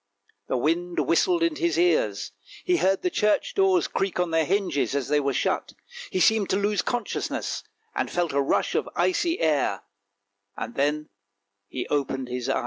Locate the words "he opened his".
11.67-12.49